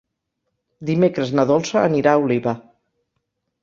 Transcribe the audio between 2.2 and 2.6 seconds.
Oliva.